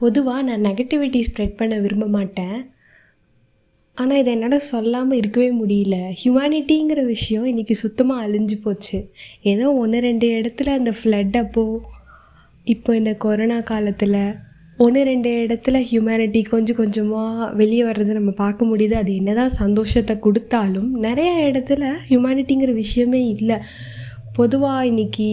பொதுவாக 0.00 0.42
நான் 0.48 0.66
negativity 0.68 1.20
spread 1.28 1.58
பண்ண 1.58 1.74
விரும்ப 1.84 2.06
மாட்டேன். 2.16 2.58
ஆனால் 3.98 4.20
இதை 4.20 4.30
என்னால் 4.34 4.68
சொல்லாமல் 4.72 5.18
இருக்கவே 5.20 5.48
முடியல. 5.62 5.96
ஹியூமனிட்டிங்கிற 6.20 7.00
விஷயம் 7.14 7.48
இன்றைக்கி 7.50 7.74
சுத்தமாக 7.84 8.24
அழிஞ்சு 8.26 8.56
போச்சு. 8.64 8.98
ஏதோ 9.52 9.66
ஒன்று 9.82 9.98
ரெண்டு 10.08 10.28
இடத்துல 10.38 10.74
அந்த 10.78 10.92
ஃப்ளட் 10.98 11.36
அப்போது 11.44 11.82
இப்போ 12.74 12.90
இந்த 13.00 13.12
கொரோனா 13.24 13.58
காலத்தில் 13.72 14.22
ஒன்று 14.84 15.00
ரெண்டு 15.10 15.30
இடத்துல 15.44 15.78
ஹியூமனிட்டி 15.90 16.40
கொஞ்சம் 16.52 16.78
கொஞ்சமாக 16.80 17.48
வெளியே 17.60 17.84
வர்றதை 17.88 18.12
நம்ம 18.18 18.32
பார்க்க 18.44 18.70
முடியுது. 18.70 18.94
அது 19.02 19.12
என்ன 19.20 19.34
தான் 19.40 19.56
சந்தோஷத்தை 19.62 20.14
கொடுத்தாலும் 20.26 20.90
நிறையா 21.06 21.34
இடத்துல 21.48 21.90
ஹியூமனிட்டிங்கிற 22.10 22.74
விஷயமே 22.84 23.20
இல்லை. 23.34 23.58
பொதுவாக 24.38 24.88
இன்றைக்கி 24.90 25.28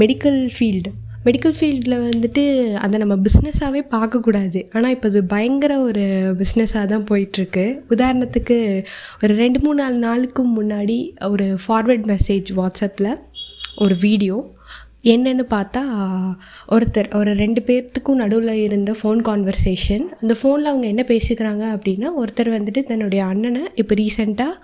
மெடிக்கல் 0.00 0.40
ஃபீல்டு 0.56 0.92
மெடிக்கல் 1.26 1.54
ஃபீல்டில் 1.58 1.96
வந்துட்டு 2.06 2.42
அதை 2.84 2.96
நம்ம 3.02 3.14
பிஸ்னஸாகவே 3.26 3.82
பார்க்கக்கூடாது. 3.94 4.60
ஆனால் 4.72 4.90
இப்போ 4.90 5.08
அது 5.08 5.20
பயங்கர 5.24 5.72
ஒரு 5.80 6.04
பிஸ்னஸாக 6.40 6.86
தான் 6.86 7.06
போயிட்டுருக்கு. 7.10 7.64
உதாரணத்துக்கு 7.94 8.56
ஒரு 9.22 9.34
ரெண்டு 9.34 9.60
மூணு 9.60 9.78
நாலு 9.82 9.98
நாளுக்கு 9.98 10.44
முன்னாடி 10.58 10.98
ஒரு 11.30 11.46
ஃபார்வர்ட் 11.66 12.04
மெசேஜ் 12.12 12.50
வாட்ஸ்அப்பில் 12.60 13.10
ஒரு 13.78 13.96
வீடியோ 14.00 14.36
என்னன்னு 15.12 15.44
பார்த்தா 15.54 15.80
ஒருத்தர் 16.68 17.08
ஒரு 17.14 17.30
ரெண்டு 17.34 17.60
பேர்த்துக்கும் 17.68 18.20
நடுவில் 18.22 18.62
இருந்த 18.66 18.90
ஃபோன் 19.00 19.20
கான்வர்சேஷன் 19.28 20.04
அந்த 20.20 20.34
ஃபோனில் 20.40 20.70
அவங்க 20.70 20.86
என்ன 20.86 21.02
பேசிக்கிறாங்க 21.08 21.64
அப்படின்னா 21.74 22.10
ஒருத்தர் 22.20 22.56
வந்துட்டு 22.56 22.82
தன்னுடைய 22.82 23.22
அண்ணனை 23.24 23.64
இப்போ 23.74 23.94
ரீசெண்டாக 23.94 24.54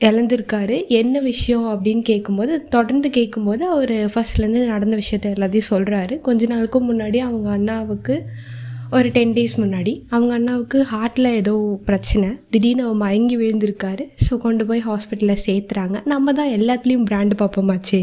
இழந்திருக்காரு. 0.00 0.76
என்ன 1.00 1.20
விஷயம் 1.20 1.66
அப்படின்னு 1.72 2.02
கேட்கும்போது 2.10 2.54
தொடர்ந்து 2.74 3.08
கேட்கும்போது 3.10 3.62
அவர் 3.74 3.94
ஃபஸ்ட்லேருந்து 4.12 4.62
நடந்த 4.72 4.96
விஷயத்த 5.02 5.34
எல்லாத்தையும் 5.36 5.70
சொல்கிறாரு 5.72 6.14
கொஞ்ச 6.20 6.46
நாளுக்கு 6.46 6.80
முன்னாடி 6.90 7.18
அவங்க 7.28 7.48
அண்ணாவுக்கு 7.58 8.16
ஒரு 8.96 9.08
டென் 9.14 9.32
டேஸ் 9.36 9.54
முன்னாடி 9.60 9.92
அவங்க 10.14 10.32
அண்ணாவுக்கு 10.38 10.78
ஹார்ட்டில் 10.90 11.28
ஏதோ 11.38 11.54
பிரச்சனை. 11.86 12.28
திடீர்னு 12.50 12.84
அவன் 12.86 13.00
மயங்கி 13.04 13.36
விழுந்திருக்காரு. 13.40 14.04
ஸோ 14.26 14.36
கொண்டு 14.44 14.64
போய் 14.68 14.82
ஹாஸ்பிட்டலில் 14.88 15.42
சேர்த்துறாங்க. 15.46 15.96
நம்ம 16.12 16.32
தான் 16.32 16.52
எல்லாத்துலேயும் 16.58 17.06
பிராண்டு 17.10 17.36
பார்ப்போமாச்சே. 17.42 18.02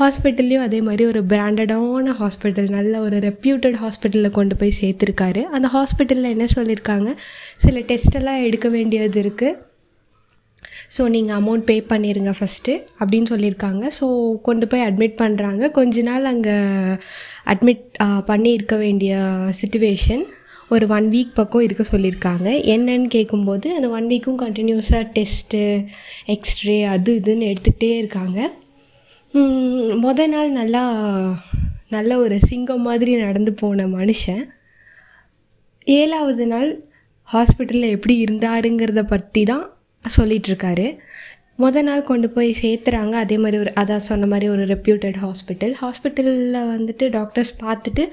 ஹாஸ்பிட்டல்லையும் 0.00 0.64
அதே 0.68 0.80
மாதிரி 0.80 1.04
ஒரு 1.06 1.20
பிராண்டடான 1.32 2.14
ஹாஸ்பிட்டல் 2.20 2.70
நல்ல 2.76 3.00
ஒரு 3.00 3.16
ரெப்யூட்டட் 3.28 3.76
ஹாஸ்பிட்டலில் 3.82 4.36
கொண்டு 4.38 4.56
போய் 4.56 4.78
சேர்த்துருக்காரு. 4.80 5.42
அந்த 5.56 5.68
ஹாஸ்பிட்டலில் 5.76 6.32
என்ன 6.34 6.46
சொல்லியிருக்காங்க 6.56 7.10
சில 7.56 7.78
டெஸ்ட்டெல்லாம் 7.92 8.40
எடுக்க 8.46 8.68
வேண்டியது 8.68 9.20
இருக்குது 9.24 9.58
ஸோ 10.96 11.02
நீங்கள் 11.14 11.36
அமௌண்ட் 11.40 11.66
பே 11.70 11.76
பண்ணிடுங்க 11.92 12.32
ஃபஸ்ட்டு 12.38 12.74
அப்படின்னு 13.00 13.30
சொல்லியிருக்காங்க. 13.32 13.84
ஸோ 13.98 14.06
கொண்டு 14.48 14.66
போய் 14.72 14.86
அட்மிட் 14.88 15.18
பண்ணுறாங்க 15.22 15.70
கொஞ்ச 15.78 16.02
நாள் 16.10 16.30
அங்கே 16.32 16.56
அட்மிட் 17.54 17.84
பண்ணியிருக்க 18.30 18.76
வேண்டிய 18.84 19.14
சுச்சுவேஷன் 19.60 20.24
ஒரு 20.74 20.84
ஒன் 20.96 21.08
வீக் 21.14 21.32
பக்கம் 21.38 21.64
இருக்க 21.66 21.84
சொல்லியிருக்காங்க. 21.92 22.48
என்னன்னு 22.74 23.08
கேட்கும்போது 23.16 23.68
அந்த 23.78 23.88
ஒன் 23.96 24.06
வீக்கும் 24.12 24.38
கண்டினியூஸாக 24.44 25.04
டெஸ்ட்டு 25.16 25.60
எக்ஸ்ரே 26.34 26.78
அது 26.94 27.12
இதுன்னு 27.20 27.50
எடுத்துக்கிட்டே 27.52 27.90
இருக்காங்க. 28.02 28.40
மொதல் 30.04 30.32
நாள் 30.36 30.50
நல்லா 30.60 30.84
நல்ல 31.94 32.10
ஒரு 32.24 32.36
சிங்கம் 32.48 32.86
மாதிரி 32.88 33.12
நடந்து 33.24 33.52
போன 33.60 33.86
மனுஷன். 33.98 34.42
ஏழாவது 35.86 36.44
நாள் 36.52 36.70
ஹாஸ்பிட்டலில் 37.28 37.94
எப்படி 37.96 38.14
இருந்தாருங்கிறத 38.24 39.02
பற்றி 39.12 39.42
தான் 39.52 39.64
சொல்லிகிட்ருக்காரு 40.16 40.86
மொதல் 41.62 41.86
நாள் 41.88 42.08
கொண்டு 42.10 42.28
போய் 42.30 42.50
சேர்த்துறாங்க. 42.60 43.14
அதே 43.24 43.36
மாதிரி 43.42 43.58
ஒரு 43.62 43.72
அதான் 43.80 44.06
சொன்ன 44.08 44.26
மாதிரி 44.26 44.46
ஒரு 44.48 44.64
ரெப்யூட்டட் 44.72 45.18
ஹாஸ்பிட்டல் 45.24 45.74
ஹாஸ்பிட்டலில் 45.80 46.58
வந்துட்டு 46.74 47.04
டாக்டர்ஸ் 47.18 47.52
பார்த்துட்டு 47.64 48.04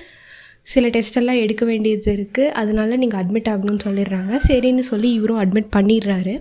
சில 0.71 0.87
டெஸ்டெல்லாம் 0.95 1.41
எடுக்க 1.43 1.63
வேண்டியது 1.65 2.11
இருக்குது 2.15 2.53
அதனால 2.61 2.95
நீங்கள் 2.95 3.19
அட்மிட் 3.21 3.49
ஆகணும்னு 3.53 3.85
சொல்லிடுறாங்க. 3.87 4.33
சரின்னு 4.47 4.83
சொல்லி 4.91 5.09
இவரும் 5.13 5.41
அட்மிட் 5.43 5.75
பண்ணிடுறாரு. 5.77 6.35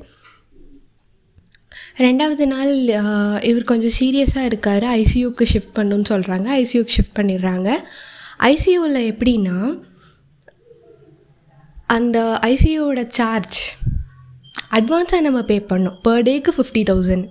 ரெண்டாவது 2.04 2.44
நாள் 2.46 2.72
இவர் 3.50 3.70
கொஞ்சம் 3.70 3.96
சீரியஸாக 4.00 4.48
இருக்கார். 4.50 4.84
ஐசியூக்கு 5.00 5.46
ஷிஃப்ட் 5.52 5.76
பண்ணணுன்னு 5.78 6.10
சொல்கிறாங்க 6.14 6.48
ஐசியூக்கு 6.62 6.96
ஷிஃப்ட் 6.96 7.18
பண்ணிடுறாங்க. 7.20 7.70
ஐசியூவில் 8.52 9.00
எப்படின்னா 9.12 9.56
அந்த 11.96 12.18
ஐசியூவோட 12.52 13.02
சார்ஜ் 13.18 13.58
அட்வான்ஸாக 14.70 15.20
நம்ம 15.20 15.42
பே 15.42 15.58
பண்ணோம் 15.58 15.96
பர் 16.02 16.22
டேக்கு 16.22 16.52
ஃபிஃப்டி 16.56 16.82
தௌசண்ட் 16.90 17.26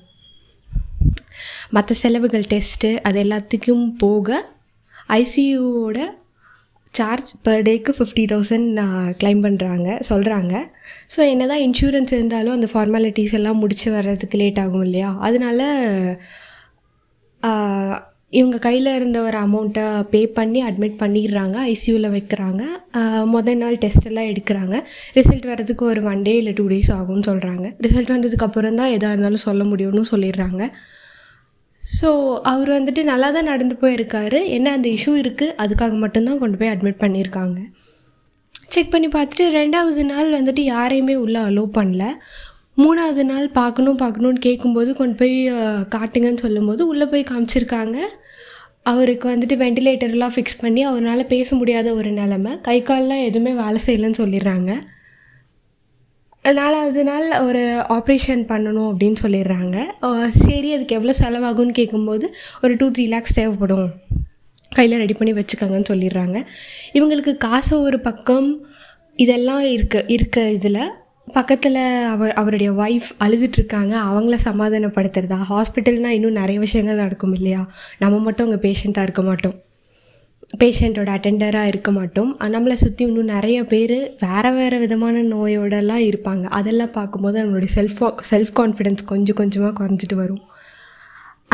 மற்ற 1.69 1.93
செலவுகள் 1.93 2.45
டெஸ்ட்டு 2.49 2.97
அது 3.01 3.23
எல்லாத்துக்கும் 3.23 3.95
போக 3.97 4.45
ஐசியூவோட 5.09 5.99
சார்ஜ் 6.93 7.31
பர் 7.43 7.61
டேக்கு 7.61 7.91
ஃபிஃப்டி 7.97 8.25
தௌசண்ட் 8.25 8.79
கிளைம் 9.17 9.43
பண்ணுறாங்க 9.43 9.99
சொல்கிறாங்க 10.09 10.53
ஸோ 11.15 11.29
என்ன 11.29 11.47
தான் 11.47 11.57
இன்சூரன்ஸ் 11.57 12.13
இருந்தாலும் 12.13 12.53
அந்த 12.53 12.67
ஃபார்மாலிட்டிஸ் 12.73 13.33
எல்லாம் 13.33 13.57
முடிச்சு 13.57 13.91
வர்றதுக்கு 13.91 14.37
லேட் 14.37 14.59
ஆகும் 14.59 14.83
இல்லையா? 14.83 15.17
அதனால 15.19 15.61
இவங்க 18.33 18.57
கையில் 18.65 18.89
இருந்த 18.95 19.17
ஒரு 19.27 19.37
அமௌண்ட்டை 19.43 19.83
பே 20.13 20.21
பண்ணி 20.37 20.59
அட்மிட் 20.69 20.97
பண்ணிடுறாங்க 21.01 21.57
ஐசியூவில் 21.73 22.07
வைக்கிறாங்க. 22.15 22.63
மொதல் 23.33 23.61
நாள் 23.61 23.77
டெஸ்ட்டெல்லாம் 23.83 24.29
எடுக்கிறாங்க. 24.31 24.75
ரிசல்ட் 25.17 25.47
வர்றதுக்கு 25.51 25.83
ஒரு 25.91 26.01
ஒன் 26.11 26.23
டே 26.27 26.33
இல்லை 26.41 26.53
டூ 26.59 26.65
டேஸ் 26.73 26.91
ஆகும்னு 26.97 27.27
சொல்கிறாங்க 27.29 27.67
ரிசல்ட் 27.85 28.13
வந்ததுக்கப்புறம் 28.15 28.79
தான் 28.81 28.93
எதாக 28.97 29.13
இருந்தாலும் 29.15 29.45
சொல்ல 29.47 29.63
முடியும்னு 29.71 30.03
சொல்லிடுறாங்க. 30.13 30.63
ஸோ 31.83 32.09
அவர் 32.51 32.71
வந்துட்டு 32.77 33.03
நல்லா 33.11 33.29
தான் 33.35 33.49
நடந்து 33.51 33.75
போயிருக்காரு. 33.83 34.39
என்ன 34.57 34.71
அந்த 34.77 34.87
இஷ்யூ 34.97 35.13
இருக்குது 35.23 35.55
அதுக்காக 35.65 35.95
மட்டும்தான் 36.03 36.41
கொண்டு 36.43 36.59
போய் 36.61 36.73
அட்மிட் 36.73 37.03
பண்ணியிருக்காங்க. 37.03 37.59
செக் 38.73 38.93
பண்ணி 38.93 39.07
பார்த்துட்டு 39.13 39.45
ரெண்டாவது 39.59 40.01
நாள் 40.11 40.29
வந்துட்டு 40.37 40.63
யாரையுமே 40.73 41.15
உள்ளே 41.23 41.39
அலோவ் 41.49 41.69
பண்ணல. 41.77 42.05
மூணாவது 42.83 43.23
நாள் 43.29 43.45
பார்க்கணும் 43.59 44.01
பார்க்கணுன்னு 44.01 44.45
கேட்கும்போது 44.45 44.91
கொண்டு 44.99 45.15
போய் 45.21 45.37
காட்டுங்கன்னு 45.95 46.43
சொல்லும்போது 46.45 46.81
உள்ளே 46.91 47.05
போய் 47.13 47.29
காமிச்சிருக்காங்க. 47.29 47.97
அவருக்கு 48.91 49.25
வந்துட்டு 49.29 49.55
வெண்டிலேட்டர்லாம் 49.61 50.33
ஃபிக்ஸ் 50.35 50.61
பண்ணி 50.61 50.81
அவரால் 50.89 51.31
பேச 51.31 51.55
முடியாத 51.55 51.87
ஒரு 51.99 52.11
நிலமை. 52.19 52.51
கை 52.67 52.77
கால்லாம் 52.89 53.23
எதுவுமே 53.29 53.53
வேலை 53.63 53.79
செய்யலைன்னு 53.87 54.19
சொல்லிடுறாங்க. 54.23 54.73
நாலாவது 56.59 57.01
நாள் 57.09 57.25
ஒரு 57.47 57.63
ஆப்ரேஷன் 57.95 58.43
பண்ணணும் 58.51 58.87
அப்படின்னு 58.91 59.17
சொல்லிடுறாங்க. 59.23 59.77
சரி 60.43 60.69
அதுக்கு 60.75 60.97
எவ்வளோ 60.97 61.15
செலவாகும்னு 61.21 61.75
கேட்கும்போது 61.79 62.25
ஒரு 62.61 62.75
டூ 62.75 62.87
த்ரீ 62.91 63.05
லேக்ஸ் 63.13 63.37
தேவைப்படும். 63.39 63.89
கையில் 64.77 65.01
ரெடி 65.01 65.15
பண்ணி 65.19 65.33
வச்சுக்கோங்கன்னு 65.39 65.91
சொல்லிடுறாங்க. 65.91 66.37
இவங்களுக்கு 66.97 67.33
காசு 67.47 67.73
ஒரு 67.87 67.99
பக்கம் 68.07 68.49
இதெல்லாம் 69.25 69.65
இருக்க 69.75 70.05
இருக்க 70.15 70.47
இதில். 70.57 70.81
பக்கத்தில் 71.35 71.79
அவர் 72.13 72.33
அவருடைய 72.33 72.69
ஒய்ஃப் 72.71 73.09
அழுதுகிட்ருக்காங்க 73.23 73.93
அவங்கள 74.09 74.35
சமாதானப்படுத்துறதா? 74.43 75.37
ஹாஸ்பிட்டல்னால் 75.49 76.15
இன்னும் 76.17 76.37
நிறைய 76.41 76.57
விஷயங்கள் 76.59 76.95
நடக்கும் 76.95 77.33
இல்லையா? 77.33 77.61
நம்ம 77.99 78.19
மட்டும் 78.19 78.45
அங்கே 78.47 78.59
பேஷண்ட்டாக 78.65 79.07
இருக்க 79.07 79.21
மாட்டோம். 79.21 79.55
பேஷண்ட்டோட 80.63 81.09
அட்டெண்டராக 81.15 81.71
இருக்க 81.71 81.91
மாட்டோம். 81.91 82.31
நம்மளை 82.55 82.73
சுற்றி 82.73 83.03
இன்னும் 83.05 83.31
நிறைய 83.35 83.59
பேர் 83.63 83.97
வேறு 84.19 84.51
வேறு 84.53 84.77
விதமான 84.79 85.23
நோயோடலாம் 85.35 86.05
இருப்பாங்க. 86.09 86.43
அதெல்லாம் 86.59 86.91
பார்க்கும்போது 86.91 87.37
நம்மளுடைய 87.43 87.71
செல்ஃப் 87.75 87.99
செல்ஃப் 88.31 88.53
கான்ஃபிடென்ஸ் 88.59 89.03
கொஞ்சம் 89.05 89.35
கொஞ்சமாக 89.35 89.73
குறைஞ்சிட்டு 89.79 90.17
வரும். 90.23 90.43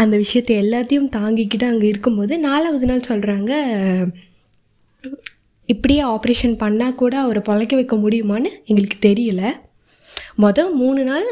அந்த 0.01 0.15
விஷயத்தை 0.17 0.53
எல்லாத்தையும் 0.63 1.09
தாங்கிக்கிட்டு 1.17 1.65
அங்கே 1.71 1.87
இருக்கும்போது 1.87 2.33
நாலாவது 2.39 2.85
நாள் 2.85 3.07
சொல்கிறாங்க 3.09 3.51
இப்படியே 5.65 6.03
ஆப்ரேஷன் 6.03 6.55
பண்ணால் 6.63 6.95
கூட 6.95 7.19
அவரை 7.19 7.41
பொழைக்க 7.45 7.75
வைக்க 7.75 7.95
முடியுமான்னு 7.95 8.49
எங்களுக்கு 8.65 8.99
தெரியல. 9.09 9.41
மொதல் 10.41 10.71
மூணு 10.71 11.03
நாள் 11.03 11.27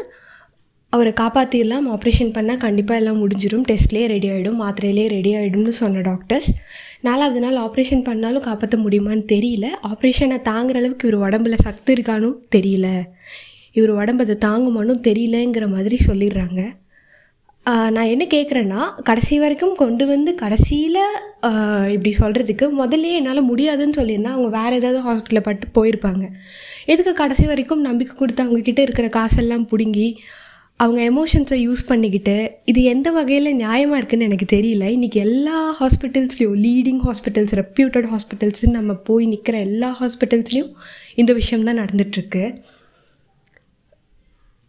அவரை 0.88 1.12
காப்பாற்றிடலாம் 1.20 1.86
ஆப்ரேஷன் 1.94 2.32
பண்ணால் 2.36 2.56
கண்டிப்பாக 2.56 3.00
எல்லாம் 3.00 3.20
முடிஞ்சிடும் 3.22 3.64
டெஸ்ட்லேயே 3.68 4.06
ரெடி 4.06 4.30
ஆகிடும் 4.30 4.58
மாத்திரையிலே 4.62 5.08
ரெடி 5.08 5.34
ஆகிடும்னு 5.34 5.68
சொன்ன 5.68 6.00
டாக்டர்ஸ் 6.00 6.48
நாலாவது 7.00 7.40
நாள் 7.40 7.56
ஆப்ரேஷன் 7.56 8.04
பண்ணாலும் 8.04 8.42
காப்பாற்ற 8.42 8.78
முடியுமான்னு 8.78 9.24
தெரியல. 9.32 9.66
ஆப்ரேஷனை 9.82 10.38
தாங்குற 10.50 10.76
அளவுக்கு 10.76 11.08
இவர் 11.08 11.22
உடம்புல 11.28 11.54
சக்தி 11.54 11.92
இருக்கானும் 11.92 12.36
தெரியல. 12.56 13.02
இவர் 13.72 13.90
உடம்பு 13.90 14.24
அதை 14.24 14.36
தாங்குமானும் 14.50 15.04
தெரியலங்கிற 15.08 15.68
மாதிரி 15.68 15.98
சொல்லிடுறாங்க. 16.06 16.60
நான் 17.66 18.12
என்ன 18.12 18.24
கேட்குறேன்னா 18.32 18.80
கடைசி 19.08 19.34
வரைக்கும் 19.42 19.74
கொண்டு 19.80 20.04
வந்து 20.12 20.30
கடைசியில் 20.40 21.02
இப்படி 21.94 22.10
சொல்கிறதுக்கு 22.20 22.66
முதல்ல 22.80 23.12
என்னால் 23.18 23.48
முடியாதுன்னு 23.50 23.98
சொல்லியிருந்தா 23.98 24.32
அவங்க 24.36 24.50
வேறு 24.56 24.78
ஏதாவது 24.80 25.00
ஹாஸ்பிட்டலில் 25.06 25.46
பட்டு 25.48 25.66
போயிருப்பாங்க. 25.76 26.24
எதுக்கு 26.92 27.12
கடைசி 27.20 27.44
வரைக்கும் 27.50 27.84
நம்பிக்கை 27.88 28.16
கொடுத்து 28.16 28.44
அவங்கக்கிட்ட 28.44 28.82
இருக்கிற 28.86 29.08
காசெல்லாம் 29.18 29.68
பிடுங்கி 29.72 30.08
அவங்க 30.80 31.00
எமோஷன்ஸை 31.12 31.58
யூஸ் 31.66 31.82
பண்ணிக்கிட்டு 31.90 32.36
இது 32.70 32.82
எந்த 32.94 33.08
வகையில் 33.18 33.58
நியாயமாக 33.62 33.98
இருக்குதுன்னு 34.00 34.28
எனக்கு 34.30 34.46
தெரியல. 34.56 34.84
இன்றைக்கி 34.96 35.18
எல்லா 35.28 35.58
ஹாஸ்பிட்டல்ஸ்லேயும் 35.80 36.58
லீடிங் 36.66 37.02
ஹாஸ்பிட்டல்ஸ் 37.08 37.54
ரெப்யூட்டட் 37.62 38.08
ஹாஸ்பிட்டல்ஸ்ன்னு 38.12 38.76
நம்ம 38.80 38.94
போய் 39.08 39.32
நிற்கிற 39.32 39.58
எல்லா 39.68 39.90
ஹாஸ்பிட்டல்ஸ்லேயும் 40.02 40.72
இந்த 41.22 41.32
விஷயம் 41.40 41.66
தான் 41.68 41.80
நடந்துகிட்ருக்கு 41.82 42.44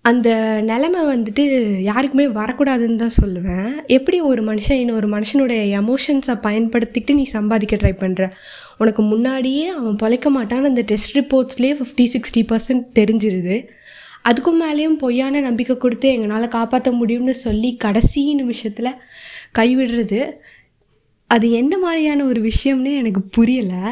அந்த 0.10 0.30
நிலமை 0.62 1.02
வந்துட்டு 1.02 1.44
யாருக்குமே 1.82 2.26
வரக்கூடாதுன்னு 2.28 2.96
தான் 2.96 3.18
சொல்லுவேன். 3.22 3.86
எப்படி 3.88 4.22
ஒரு 4.22 4.42
மனுஷன் 4.44 4.80
இன்னொரு 4.84 5.08
மனுஷனுடைய 5.10 5.62
எமோஷன்ஸை 5.82 6.36
பயன்படுத்திக்கிட்டு 6.48 7.14
நீ 7.14 7.24
சம்பாதிக்க 7.24 7.76
ட்ரை 7.76 7.94
பண்ணுற 8.02 8.32
உனக்கு 8.78 9.02
முன்னாடியே 9.02 9.68
அவன் 9.68 9.96
பொழைக்க 9.96 10.26
மாட்டான்னு 10.38 10.72
அந்த 10.72 10.82
டெஸ்ட் 10.82 11.18
ரிப்போர்ட்ஸ்லேயே 11.18 11.76
ஃபிஃப்டி 11.80 12.06
சிக்ஸ்டி 12.16 12.44
பர்சன்ட் 12.52 12.84
தெரிஞ்சிருது. 13.00 13.68
அதுக்கும் 14.30 14.60
மேலேயும் 14.64 14.98
பொய்யான 14.98 15.40
நம்பிக்கை 15.40 15.78
கொடுத்து 15.78 16.10
எங்களால் 16.10 16.48
காப்பாற்ற 16.48 16.92
முடியும்னு 16.92 17.30
சொல்லி 17.30 17.76
கடைசி 17.76 18.34
நிமிஷத்தில் 18.34 19.00
கைவிடுறது. 19.60 20.32
அது 21.28 21.52
எந்த 21.52 21.78
மாதிரியான 21.78 22.26
ஒரு 22.26 22.42
விஷயம்னு 22.42 22.94
எனக்கு 22.96 23.24
புரியலை. 23.38 23.84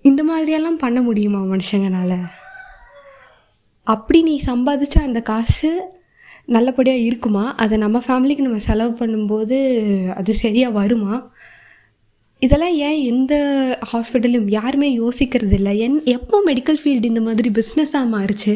இந்த 0.00 0.24
மாதிரியெல்லாம் 0.24 0.82
பண்ண 0.84 1.02
முடியுமா 1.02 1.40
மனுஷங்கனால? 1.54 2.12
அப்படி 3.94 4.18
நீ 4.22 4.34
சம்பாதிச்ச 4.46 4.96
அந்த 5.02 5.20
காசு 5.22 5.70
நல்லபடியாக 6.46 7.06
இருக்குமா? 7.08 7.44
அதை 7.54 7.74
நம்ம 7.78 7.98
ஃபேமிலிக்கு 8.06 8.46
நம்ம 8.46 8.58
செலவு 8.58 8.92
பண்ணும்போது 9.00 9.56
அது 10.14 10.32
சரியாக 10.34 10.76
வருமா? 10.78 11.14
இதெல்லாம் 12.42 12.76
ஏன் 12.88 12.98
எந்த 13.12 13.34
ஹாஸ்பிட்டலும் 13.92 14.48
யாருமே 14.48 14.88
யோசிக்கிறது 14.98 15.56
இல்லை 15.58 15.72
என் 15.78 15.96
எப்போ 16.16 16.36
மெடிக்கல் 16.46 16.80
ஃபீல்டு 16.82 17.10
இந்த 17.12 17.20
மாதிரி 17.20 17.50
பிஸ்னஸாக 17.50 18.12
மாறுச்சு? 18.14 18.54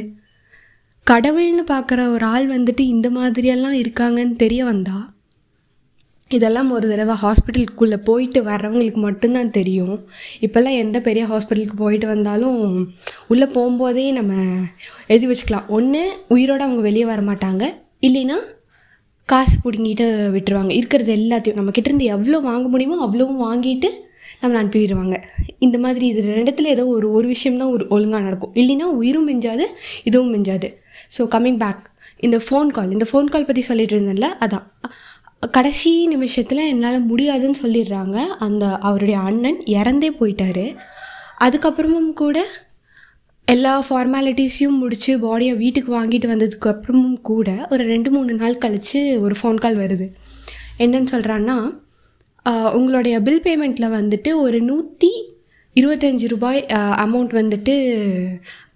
கடவுள்னு 1.07 1.65
பார்க்குற 1.73 2.01
ஒரு 2.15 2.25
ஆள் 2.25 2.47
வந்துட்டு 2.57 2.85
இந்த 2.95 3.09
மாதிரியெல்லாம் 3.11 3.79
இருக்காங்கன்னு 3.83 4.37
தெரிய 4.37 4.63
வந்தால் 4.65 5.07
இதெல்லாம் 6.37 6.71
ஒரு 6.77 6.87
தடவை 6.91 7.15
ஹாஸ்பிட்டலுக்குள்ளே 7.23 7.99
போயிட்டு 8.09 8.41
வர்றவங்களுக்கு 8.49 9.01
மட்டும்தான் 9.07 9.53
தெரியும். 9.59 9.97
இப்போல்லாம் 10.47 10.79
எந்த 10.83 10.99
பெரிய 11.09 11.25
ஹாஸ்பிட்டலுக்கு 11.33 11.77
போயிட்டு 11.83 12.07
வந்தாலும் 12.07 12.59
உள்ளே 13.33 13.47
போகும்போதே 13.57 14.07
நம்ம 14.19 14.33
எழுதி 15.13 15.29
வச்சுக்கலாம். 15.31 15.69
ஒன்று 15.79 16.03
உயிரோடு 16.37 16.65
அவங்க 16.67 16.83
வெளியே 16.89 17.07
வர 17.13 17.23
மாட்டாங்க. 17.31 17.65
இல்லைன்னா 18.09 18.39
காசு 19.29 19.57
பிடுங்கிட்டு 19.65 20.07
விட்டுருவாங்க. 20.37 20.73
இருக்கிறது 20.79 21.13
எல்லாத்தையும் 21.21 21.59
நம்மக்கிட்டேருந்து 21.59 22.09
எவ்வளோ 22.15 22.41
வாங்க 22.49 22.67
முடியுமோ 22.69 22.97
அவ்வளோவும் 23.07 23.45
வாங்கிட்டு 23.47 23.91
நம்மளை 24.41 24.59
அனுப்பிவிடுவாங்க 24.61 25.17
இந்த 25.67 25.77
மாதிரி 25.85 26.05
இது 26.13 26.21
ரெண்டத்தில் 26.35 26.73
ஏதோ 26.75 26.85
ஒரு 26.97 27.07
ஒரு 27.17 27.27
விஷயம்தான் 27.35 27.73
ஒரு 27.77 27.85
ஒழுங்காக 27.95 28.23
நடக்கும். 28.27 28.53
இல்லைன்னா 28.61 28.87
உயிரும் 29.01 29.29
மிஞ்சாது 29.31 29.65
இதுவும் 30.09 30.33
மிஞ்சாது. 30.35 30.69
ஸோ 31.17 31.25
கம்மிங் 31.35 31.61
பேக் 31.65 31.83
இந்த 32.27 32.39
ஃபோன் 32.47 32.69
கால் 32.77 32.93
இந்த 32.97 33.07
ஃபோன் 33.11 33.31
கால் 33.35 33.49
பற்றி 33.49 33.63
சொல்லிட்டு 33.71 33.95
இருந்தேன்ல 33.97 34.29
அதான். 34.45 34.67
கடைசி 35.43 35.91
நிமிஷத்தில் 36.07 36.69
என்னால் 36.73 37.07
முடியாதுன்னு 37.07 37.61
சொல்லிடுறாங்க. 37.63 38.17
அந்த 38.47 38.65
அவருடைய 38.89 39.17
அண்ணன் 39.29 39.59
இறந்தே 39.79 40.11
போயிட்டாரு. 40.21 40.67
அதுக்கப்புறமும் 41.45 42.13
கூட 42.21 42.45
எல்லா 43.49 43.73
ஃபார்மாலிட்டிஸையும் 43.87 44.79
முடித்து 44.83 45.13
பாடியை 45.19 45.55
வீட்டுக்கு 45.57 45.91
வாங்கிட்டு 45.99 46.27
வந்ததுக்கு 46.33 46.69
அப்புறமும் 46.73 47.19
கூட 47.31 47.49
ஒரு 47.71 47.85
ரெண்டு 47.85 48.11
மூணு 48.11 48.35
நாள் 48.35 48.61
கழித்து 48.65 49.01
ஒரு 49.25 49.35
ஃபோன் 49.41 49.61
கால் 49.65 49.81
வருது. 49.83 50.07
என்னன்னு 50.79 51.13
சொல்கிறான்னா 51.15 51.57
உங்களுடைய 52.79 53.17
பில் 53.27 53.45
பேமெண்ட்டில் 53.45 53.95
வந்துட்டு 53.99 54.31
ஒரு 54.45 54.59
நூற்றி 54.61 55.11
இருபத்தஞ்சி 55.77 56.27
ரூபாய் 56.29 56.61
அமௌண்ட் 57.05 57.33
வந்துட்டு 57.41 57.75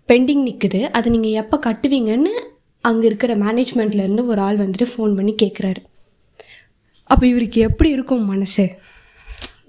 பெண்டிங் 0.09 0.45
நிற்குது 0.49 0.81
அதை 0.91 1.09
நீங்கள் 1.15 1.39
எப்போ 1.43 1.57
கட்டுவீங்கன்னு 1.67 2.33
அங்கே 2.85 3.07
இருக்கிற 3.07 3.35
மேனேஜ்மெண்ட்லேருந்து 3.37 4.25
ஒரு 4.27 4.41
ஆள் 4.41 4.63
வந்துட்டு 4.63 4.89
ஃபோன் 4.93 5.15
பண்ணி 5.15 5.35
கேட்குறாரு 5.43 5.83
அப்போ 7.11 7.27
இவருக்கு 7.27 7.61
எப்படி 7.61 7.91
இருக்கும் 7.91 8.25
மனசு? 8.25 8.65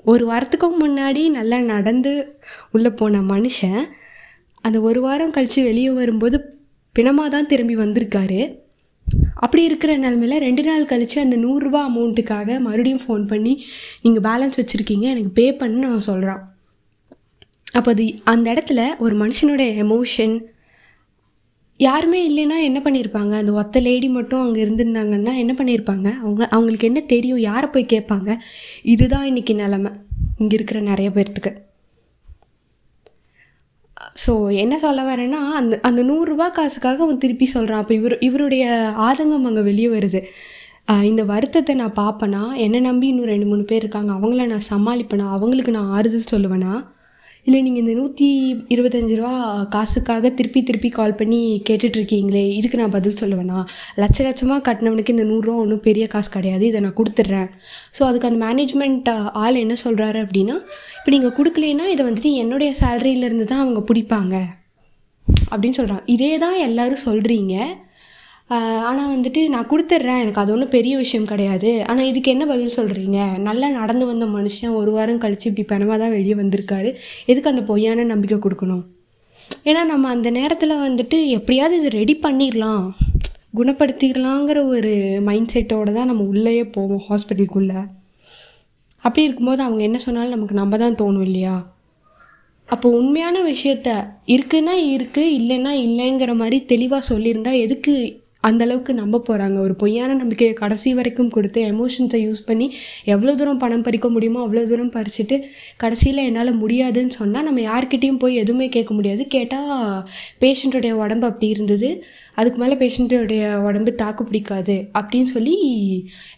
ஒரு 0.03 0.23
வாரத்துக்கும் 0.31 0.79
முன்னாடி 0.81 1.29
நல்லா 1.29 1.59
நடந்து 1.59 2.39
உள்ளே 2.71 2.89
போன 2.89 3.21
மனுஷன் 3.21 3.81
அந்த 4.61 4.81
ஒரு 4.81 5.01
வாரம் 5.01 5.31
கழித்து 5.31 5.63
வெளியே 5.63 5.89
வரும்போது 5.89 6.37
பிணமாக 6.95 7.29
தான் 7.29 7.45
திரும்பி 7.45 7.75
வந்திருக்காரு. 7.75 8.39
அப்படி 9.35 9.63
இருக்கிற 9.63 9.97
நிலமையில் 9.97 10.37
ரெண்டு 10.37 10.63
நாள் 10.63 10.85
கழித்து 10.85 11.21
அந்த 11.21 11.37
நூறுரூவா 11.37 11.81
அமௌண்ட்டுக்காக 11.89 12.59
மறுபடியும் 12.59 13.03
ஃபோன் 13.07 13.27
பண்ணி 13.27 13.63
நீங்கள் 14.01 14.25
பேலன்ஸ் 14.27 14.59
வச்சுருக்கீங்க 14.59 15.01
எனக்கு 15.01 15.29
பே 15.29 15.53
பண்ணு 15.53 15.87
நான் 15.87 15.99
சொல்கிறான் 15.99 16.41
அப்போ 17.71 17.91
அது 17.91 18.05
அந்த 18.23 18.53
இடத்துல 18.53 18.81
ஒரு 18.97 19.15
மனுஷனுடைய 19.17 19.69
எமோஷன் 19.83 20.35
யாருமே 21.85 22.19
இல்லைன்னா 22.29 22.57
என்ன 22.67 22.79
பண்ணியிருப்பாங்க 22.85 23.33
அந்த 23.41 23.51
ஒத்த 23.61 23.79
லேடி 23.87 24.07
மட்டும் 24.17 24.43
அங்கே 24.45 24.59
இருந்திருந்தாங்கன்னா 24.65 25.33
என்ன 25.43 25.53
பண்ணியிருப்பாங்க 25.59 26.07
அவங்க 26.23 26.41
அவங்களுக்கு 26.55 26.89
என்ன 26.89 27.01
தெரியும்? 27.13 27.41
யாரை 27.49 27.67
போய் 27.75 27.91
கேட்பாங்க? 27.93 28.29
இதுதான் 28.93 29.27
இன்றைக்கி 29.31 29.55
நிலமை. 29.61 29.91
இங்கே 30.41 30.55
இருக்கிற 30.59 30.79
நிறைய 30.91 31.09
பேர்த்துக்கு. 31.17 31.51
ஸோ 34.23 34.33
என்ன 34.63 34.75
சொல்ல 34.83 35.01
வரேன்னா 35.11 35.39
அந்த 35.59 35.75
அந்த 35.87 36.01
நூறுரூபா 36.09 36.47
காசுக்காக 36.57 37.03
அவன் 37.05 37.21
திருப்பி 37.23 37.45
சொல்கிறான் 37.55 37.81
அப்போ 37.83 37.93
இவர் 37.99 38.15
இவருடைய 38.27 38.63
ஆதங்கம் 39.07 39.47
அங்கே 39.49 39.63
வெளியே 39.69 39.89
வருது. 39.97 40.21
இந்த 41.11 41.21
வருத்தத்தை 41.31 41.73
நான் 41.79 41.97
பார்ப்பேனா? 42.03 42.43
என்னை 42.65 42.79
நம்பி 42.89 43.07
இன்னும் 43.11 43.31
ரெண்டு 43.33 43.47
மூணு 43.51 43.63
பேர் 43.71 43.83
இருக்காங்க. 43.83 44.11
அவங்கள 44.17 44.43
நான் 44.53 44.69
சமாளிப்பேனா? 44.73 45.25
அவங்களுக்கு 45.37 45.71
நான் 45.77 45.91
ஆறுதல் 45.97 46.31
சொல்லுவேனா? 46.33 46.73
இல்லை 47.47 47.59
நீங்கள் 47.65 47.81
இந்த 47.81 47.93
நூற்றி 47.99 48.25
இருபத்தஞ்சி 48.73 49.17
ரூபா 49.19 49.33
காசுக்காக 49.73 50.29
திருப்பி 50.29 50.61
திருப்பி 50.69 50.89
கால் 50.89 51.15
பண்ணி 51.15 51.39
கேட்டுட்ருக்கீங்களே 51.69 52.41
இதுக்கு 52.57 52.79
நான் 52.81 52.93
பதில் 52.95 53.15
சொல்லுவேண்ணா 53.21 53.59
லட்ச 54.01 54.25
லட்சமாக 54.25 54.61
கட்டினவனுக்கு 54.65 55.13
இந்த 55.15 55.25
நூறுரூவா 55.29 55.61
ஒன்றும் 55.63 55.83
பெரிய 55.85 56.07
காசு 56.07 56.29
கிடையாது 56.29 56.65
இதை 56.67 56.81
நான் 56.85 56.97
கொடுத்துட்றேன். 56.99 57.47
ஸோ 57.97 58.03
அதுக்கு 58.09 58.29
அந்த 58.29 58.39
மேனேஜ்மெண்ட் 58.45 59.09
ஆள் 59.43 59.61
என்ன 59.63 59.77
சொல்கிறாரு 59.85 60.19
அப்படின்னா 60.25 60.57
இப்போ 60.97 61.11
நீங்கள் 61.15 61.35
கொடுக்கலன்னா 61.39 61.87
இதை 61.93 62.03
வந்துட்டு 62.09 62.33
என்னுடைய 62.43 62.71
சேலரியிலேருந்து 62.81 63.47
தான் 63.53 63.63
அவங்க 63.65 63.83
பிடிப்பாங்க. 63.91 64.35
அப்படின்னு 65.51 65.79
சொல்கிறாங்க 65.81 66.05
இதே 66.17 66.31
தான் 66.45 66.57
எல்லோரும் 66.67 67.05
சொல்கிறீங்க 67.07 67.55
ஆனால் 68.89 69.11
வந்துட்டு 69.13 69.41
நான் 69.53 69.69
கொடுத்துட்றேன். 69.71 70.19
எனக்கு 70.23 70.41
அது 70.41 70.51
ஒன்றும் 70.55 70.73
பெரிய 70.75 70.93
விஷயம் 71.03 71.29
கிடையாது. 71.31 71.71
ஆனால் 71.89 72.09
இதுக்கு 72.11 72.29
என்ன 72.35 72.43
பதில் 72.51 72.75
சொல்கிறீங்க 72.77 73.19
நல்லா 73.47 73.67
நடந்து 73.79 74.05
வந்த 74.11 74.25
மனுஷன் 74.35 74.77
ஒரு 74.81 74.91
வாரம் 74.97 75.21
கழித்து 75.23 75.49
இப்படி 75.49 75.65
பணமாக 75.71 75.97
தான் 76.03 76.13
வெளியே 76.17 76.35
வந்திருக்காரு. 76.41 76.91
எதுக்கு 77.31 77.51
அந்த 77.53 77.63
பொய்யான 77.71 78.05
நம்பிக்கை 78.13 78.37
கொடுக்கணும்? 78.45 78.83
ஏன்னா 79.69 79.81
நம்ம 79.91 80.09
அந்த 80.15 80.29
நேரத்தில் 80.39 80.81
வந்துட்டு 80.87 81.17
எப்படியாவது 81.37 81.75
இது 81.79 81.89
ரெடி 81.99 82.15
பண்ணிடலாம் 82.25 82.85
குணப்படுத்திடலாங்கிற 83.57 84.59
ஒரு 84.73 84.91
மைண்ட் 85.27 85.53
செட்டோடு 85.53 85.91
தான் 85.97 86.09
நம்ம 86.11 86.23
உள்ளேயே 86.33 86.63
போவோம் 86.75 87.03
ஹாஸ்பிட்டலுக்குள்ளே 87.07 87.81
அப்படி 89.03 89.25
இருக்கும்போது 89.27 89.61
அவங்க 89.65 89.81
என்ன 89.87 89.97
சொன்னாலும் 90.05 90.35
நமக்கு 90.35 90.55
நம்ம 90.59 90.77
தான் 90.83 90.97
தோணும் 91.01 91.25
இல்லையா? 91.27 91.55
அப்போ 92.69 92.87
உண்மையான 92.99 93.41
விஷயத்த 93.51 93.89
இருக்குன்னா 94.35 94.73
இருக்குது 94.95 95.33
இல்லைன்னா 95.39 95.73
இல்லைங்கிற 95.85 96.31
மாதிரி 96.41 96.57
தெளிவாக 96.71 97.07
சொல்லியிருந்தா 97.11 97.53
எதுக்கு 97.65 97.93
அந்தளவுக்கு 98.47 98.91
நம்ப 98.99 99.21
போகிறாங்க 99.27 99.57
ஒரு 99.65 99.73
பொய்யான 99.81 100.15
நம்பிக்கையை 100.21 100.53
கடைசி 100.61 100.89
வரைக்கும் 100.99 101.31
கொடுத்து 101.35 101.59
எமோஷன்ஸை 101.71 102.19
யூஸ் 102.25 102.41
பண்ணி 102.49 102.67
எவ்வளோ 103.13 103.33
தூரம் 103.39 103.61
பணம் 103.63 103.85
பறிக்க 103.87 104.07
முடியுமோ 104.15 104.39
அவ்வளோ 104.45 104.63
தூரம் 104.71 104.91
பறிச்சுட்டு 104.97 105.37
கடைசியில் 105.83 106.21
என்னால் 106.27 106.51
முடியாதுன்னு 106.63 107.13
சொன்னால் 107.19 107.47
நம்ம 107.47 107.61
யார்கிட்டேயும் 107.69 108.21
போய் 108.23 108.41
எதுவுமே 108.43 108.67
கேட்க 108.75 108.91
முடியாது. 108.97 109.23
கேட்டால் 109.35 109.73
பேஷண்ட்டுடைய 110.43 110.91
உடம்பு 111.03 111.27
அப்படி 111.29 111.47
இருந்தது. 111.55 111.89
அதுக்கு 112.39 112.59
மேலே 112.63 112.77
பேஷண்ட்டுடைய 112.83 113.43
உடம்பு 113.67 113.93
தாக்கு 114.01 114.23
பிடிக்காது 114.29 114.77
அப்படின்னு 114.99 115.29
சொல்லி 115.35 115.55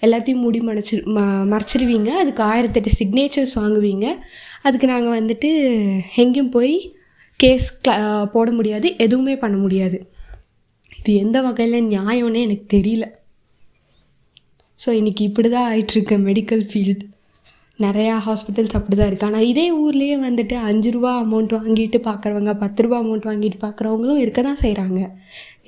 எல்லாத்தையும் 0.06 0.44
மூடி 0.46 0.62
மறைச்சி 0.70 0.96
ம 1.16 1.26
மறைச்சிருவீங்க. 1.54 2.12
அதுக்கு 2.24 2.44
ஆயிரத்தெட்டு 2.52 2.92
சிக்னேச்சர்ஸ் 3.00 3.58
வாங்குவீங்க. 3.62 4.08
அதுக்கு 4.68 4.88
நாங்கள் 4.94 5.18
வந்துட்டு 5.20 5.52
எங்கேயும் 6.24 6.54
போய் 6.58 6.76
கேஸ் 7.40 7.68
போட 8.34 8.48
முடியாது. 8.60 8.88
எதுவுமே 9.06 9.36
பண்ண 9.44 9.58
முடியாது. 9.66 10.00
இது 11.00 11.12
எந்த 11.24 11.38
வகையில் 11.48 11.88
நியாயம்னே 11.94 12.42
எனக்கு 12.48 12.68
தெரியல. 12.76 13.06
ஸோ 14.84 14.90
இன்றைக்கி 15.00 15.24
இப்படி 15.30 15.50
தான் 15.54 15.70
ஆயிட்டுருக்கு 15.72 16.16
மெடிக்கல் 16.28 16.66
ஃபீல்டு 16.72 17.06
நிறையா 17.80 18.14
ஹாஸ்பிட்டல்ஸ் 18.26 18.76
அப்படி 18.78 18.96
தான் 19.00 19.10
இருக்குது 19.10 19.30
ஆனால் 19.30 19.46
இதே 19.50 19.66
ஊர்லேயே 19.84 20.16
வந்துட்டு 20.26 20.56
அஞ்சு 20.70 20.90
ரூபா 20.96 21.12
அமௌண்ட் 21.24 21.54
வாங்கிட்டு 21.58 22.00
பார்க்குறவங்க 22.08 22.54
பத்து 22.64 22.84
ரூபா 22.84 22.98
அமௌண்ட் 23.04 23.28
வாங்கிட்டு 23.30 23.60
பார்க்குறவங்களும் 23.66 24.22
இருக்க 24.24 24.42
தான் 24.48 24.62
செய்கிறாங்க 24.64 25.00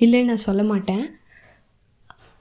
இல்லைன்னு 0.04 0.30
நான் 0.30 0.46
சொல்ல 0.48 0.62
மாட்டேன். 0.72 1.04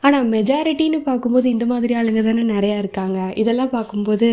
ஆனால் 0.04 0.28
மெஜாரிட்டின்னு 0.36 1.00
பார்க்கும்போது 1.08 1.48
இந்த 1.56 1.66
மாதிரி 1.72 1.94
ஆளுங்க 2.00 2.22
தானே 2.28 2.44
நிறையா 2.56 2.78
இருக்காங்க. 2.84 3.20
இதெல்லாம் 3.42 3.74
பார்க்கும்போது 3.78 4.28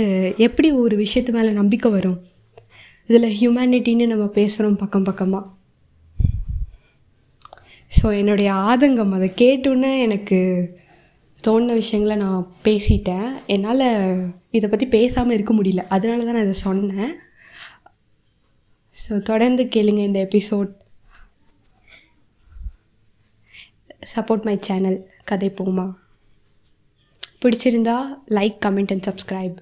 எப்படி 0.47 0.69
ஒரு 0.83 0.97
விஷயத்து 1.05 1.37
மேலே 1.39 1.51
நம்பிக்கை 1.61 1.91
வரும்? 1.97 2.19
இதில் 3.09 3.35
ஹியூமனிட்டின்னு 3.39 4.07
நம்ம 4.13 4.27
பேசுகிறோம் 4.39 4.81
பக்கம் 4.83 5.07
பக்கமாக 5.11 5.45
ஸோ 7.93 8.07
என்னுடைய 8.19 8.51
ஆதங்கம் 8.71 9.15
அதை 9.17 9.29
கேட்டோன்னே 9.43 9.93
எனக்கு 10.07 10.39
தோணின 11.47 11.75
விஷயங்களை 11.81 12.17
நான் 12.25 12.49
பேசிட்டேன். 12.67 13.29
என்னால் 13.55 13.85
இதை 14.57 14.67
பற்றி 14.71 14.87
பேசாமல் 14.97 15.37
இருக்க 15.37 15.53
முடியல. 15.55 15.83
அதனால 15.97 16.25
தான் 16.25 16.37
நான் 16.37 16.47
இதை 16.49 16.57
சொன்னேன். 16.69 17.13
ஸோ 19.03 19.23
தொடர்ந்து 19.31 19.65
கேளுங்க 19.77 20.03
இந்த 20.09 20.21
எபிசோட் 20.29 20.71
சப்போர்ட் 24.15 24.47
மை 24.49 24.57
சேனல் 24.69 24.99
கதை 25.31 25.51
போமா. 25.61 25.87
பிடிச்சிருந்தா 27.43 27.97
லைக் 28.39 28.59
கமெண்ட் 28.67 28.93
அண்ட் 28.95 29.09
சப்ஸ்கிரைப் 29.11 29.59